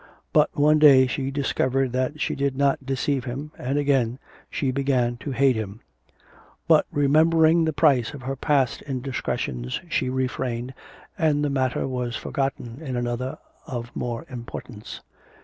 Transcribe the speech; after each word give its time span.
But 0.33 0.49
one 0.57 0.79
day 0.79 1.05
she 1.05 1.29
discovered 1.29 1.91
that 1.91 2.19
she 2.19 2.35
could 2.35 2.57
not 2.57 2.83
deceive 2.87 3.25
him, 3.25 3.51
and 3.55 3.77
again 3.77 4.17
she 4.49 4.71
began 4.71 5.15
to 5.17 5.29
hate 5.29 5.55
him; 5.55 5.81
but 6.67 6.87
remembering 6.91 7.65
the 7.65 7.71
price 7.71 8.15
of 8.15 8.23
her 8.23 8.35
past 8.35 8.81
indiscretions 8.87 9.79
she 9.89 10.09
refrained, 10.09 10.73
and 11.19 11.45
the 11.45 11.51
matter 11.51 11.87
was 11.87 12.15
forgotten 12.15 12.81
in 12.83 12.95
another 12.95 13.37
of 13.67 13.95
more 13.95 14.25
importance. 14.27 15.01